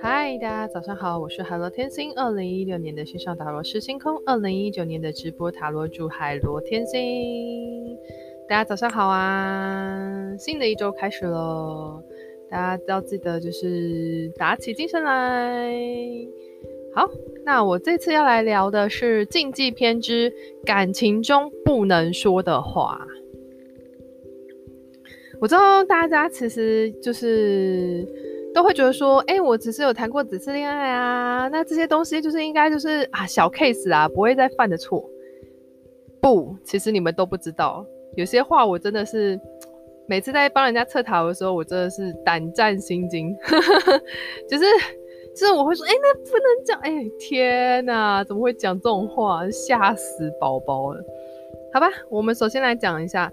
[0.00, 2.12] 嗨，大家早上好，我是海螺天星。
[2.14, 7.96] 二零一六年的线上塔罗师星空，二零一九年的直播塔罗主海螺天星。
[8.48, 10.34] 大家早上好啊！
[10.38, 12.02] 新的一周开始了，
[12.50, 15.72] 大家都要记得就是打起精神来。
[16.94, 17.08] 好，
[17.44, 20.32] 那我这次要来聊的是禁忌篇之
[20.64, 23.06] 感情中不能说的话。
[25.42, 28.06] 我知道大家其实就是
[28.54, 35.04] 都会觉得说，哎，我只是有谈过几次恋爱啊，那这些东西就是应该就是啊小 case 啊，不会再犯的错。
[36.20, 39.36] 不，其实你们都不知道，有些话我真的是
[40.06, 43.36] 每次在帮人家测塔的时候，我真的是胆战心惊，
[44.48, 44.64] 就是。
[45.34, 51.02] 就是我会说，哎、那不能讲，哎、天哪，怎么会讲这种话，吓死宝宝了。
[51.72, 53.32] 好吧，我们首先来讲一下，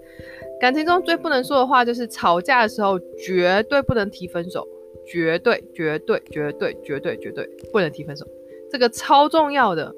[0.60, 4.66] 感情中最不能说的话，就是吵架的时候绝对不能提分手，
[5.06, 8.26] 绝对，绝对，绝对，绝对，绝对不能提分手，
[8.70, 9.94] 这个超重要的。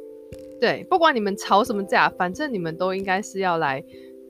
[0.61, 3.85] 对，不管你们吵什么架，反正你们都应该是要来。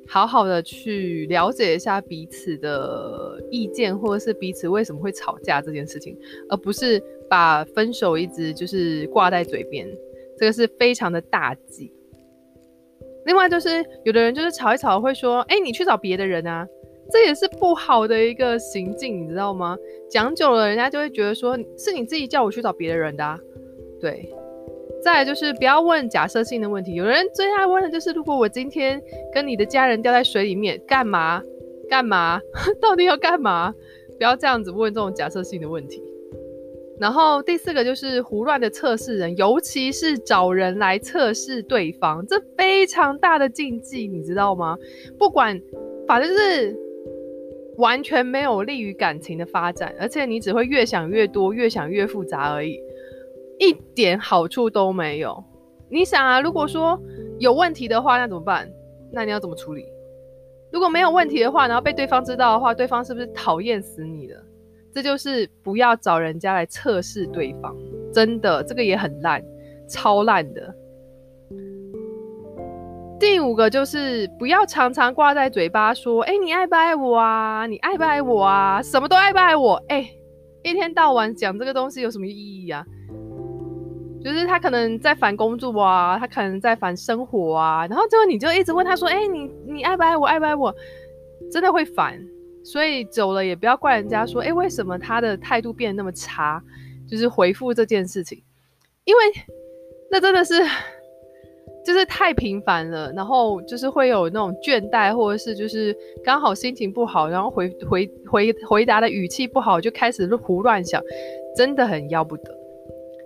[0.09, 9.87] 好好的去了解一下彼此的意见，或者是彼此为什么会吵架这件事情，而不是把分手一直就是挂在嘴边，
[10.37, 11.93] 这个是非常的大忌。
[13.25, 16.67] 另外就是有的人就是吵一吵会说，哎，你去找别的人啊，
[17.11, 19.77] 这也是不好的一个行径，你知道吗？
[20.11, 23.39] 讲久了，人家就会觉得说是你自己叫我去找别的人的，
[24.01, 24.29] 对。
[25.03, 26.95] 再就是不要问假设性的问题。
[26.95, 31.43] 有人最爱问的就是，如果我今天跟你的家人掉在水里面，干嘛？
[31.89, 32.41] 干嘛？
[32.81, 33.75] 到底要干嘛？
[34.17, 36.01] 不要这样子问这种假设性的问题。
[37.01, 44.77] 然后第四个就是胡乱的测试人，尤其是找人来测试对方，这非常大的禁忌，你知道吗？
[45.19, 45.61] 不管，
[46.07, 46.77] 反正就是
[47.79, 52.79] 完全没有利于感情的发展，而且你只会越想越多，越想越复杂而已。
[53.59, 55.43] 一点好处都没有。
[55.89, 57.01] 你想啊，如果说
[57.39, 58.71] 有问题的话，那怎么办？
[59.11, 59.85] 那你要怎么处理？
[60.71, 64.43] 如果没有问题的话，然后被对方知道的话，对方是不是讨厌死你了？
[64.95, 67.75] 这就是不要找人家来测试对方，
[68.13, 69.43] 真的，这个也很烂，
[69.89, 70.75] 超烂的。
[73.19, 77.67] 第五个就是不要常常挂在嘴巴说，哎，你爱不爱我啊？
[77.67, 78.83] 你爱不爱我啊？
[78.83, 79.81] 什么都爱不爱我？
[79.89, 80.11] 哎，
[80.65, 82.85] 一天到晚讲这个东西有什么意义啊？
[84.25, 90.27] 就是他可能在烦工作啊，他可能在烦生活啊，然后最后你就一直问他说：“哎、你你爱不爱我？
[90.27, 90.75] 爱不爱我？”
[91.51, 92.21] 真的会烦，
[92.65, 96.63] 所以走了也不要怪人家说：“哎、为什么他的态度变得那么差？”
[97.09, 98.43] 就是回复这件事情，
[99.05, 99.21] 因为
[100.11, 100.55] 那真的是
[101.85, 111.03] 就是太频繁了，然后就是会有那种倦怠，或者是就是刚好心情不好，然后回回回回答的语气不好，就开始胡乱想，
[111.55, 112.57] 真的很要不得。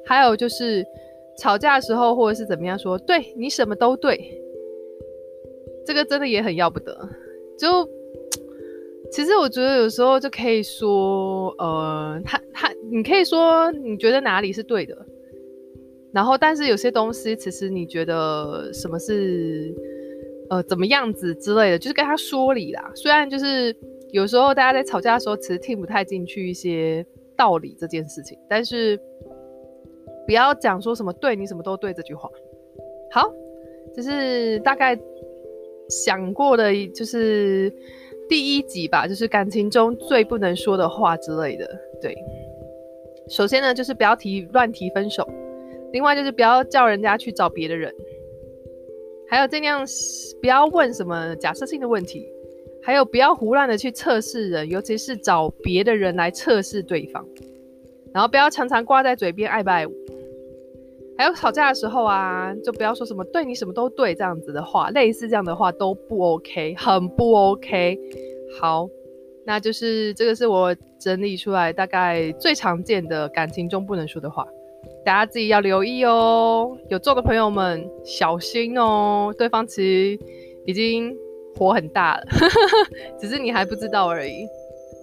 [0.05, 0.85] 还有就是
[1.39, 4.41] 吵架的时候，或者是怎么样说，对你什么都对，
[5.85, 7.09] 这个真的也很要不得。
[7.59, 7.89] 就
[9.13, 15.07] 其实我觉得有时候就可以说，呃，他他，你可以说你觉得哪里是对的，
[16.13, 19.75] 然后但是有些东西，其实你觉得什么是
[20.51, 22.91] 呃怎么样子之类的，就是跟他说理啦。
[22.95, 23.75] 虽然就是
[24.13, 27.05] 有时候大家在吵架的时候，其实听不太进去一些
[27.37, 28.99] 道理这件事情，但是。
[30.27, 32.29] 不要讲说什么对你什么都对这句话。
[33.13, 33.33] 好，
[33.95, 34.99] 就是大概
[35.89, 37.73] 想过的，就是
[38.29, 41.69] 第一集吧，就是感情中最不能说的话之类的。
[42.01, 42.17] 对，
[43.29, 45.29] 首先呢，就是不要提乱提分手，
[45.93, 47.93] 另外就是不要叫人家去找别的人，
[49.29, 49.85] 还有尽量
[50.41, 52.27] 不要问什么假设性的问题，
[52.83, 57.25] 还有不要胡乱的去测试人，尤其是找别的人来测试对方，
[58.13, 59.93] 然后不要常常挂在嘴边爱不爱我。
[61.19, 67.99] 还有吵架的时候啊，就不要说什么对你什么都对这样子的话，类似这样的话都不 OK，很不 OK。
[68.61, 68.89] 好，
[69.45, 74.47] 那就是这个是我整理出来大概最常见的感情中不能说的话，
[75.05, 76.77] 大家自己要留意哦。
[76.89, 79.83] 有做的朋友们小心哦，对方其
[80.17, 80.25] 实
[80.67, 81.17] 已经
[81.57, 82.25] 火很大了，
[83.19, 84.47] 只是你还不知道而已。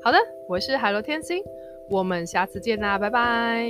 [0.04, 0.18] 好的，
[0.48, 1.42] 我是海罗天星，
[1.90, 3.68] 我们下次见啦，拜拜。